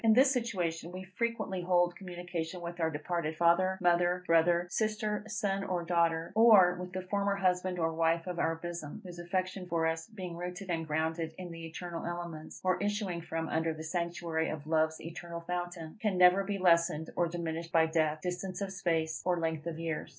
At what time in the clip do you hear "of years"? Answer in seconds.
19.67-20.09